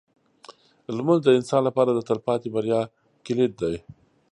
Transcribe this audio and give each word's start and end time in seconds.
لمونځ 0.97 1.21
د 1.23 1.29
انسان 1.39 1.61
لپاره 1.67 1.91
د 1.93 1.99
تلپاتې 2.09 2.47
بریا 2.55 2.81
کلید 3.25 3.51
دی. 3.61 3.75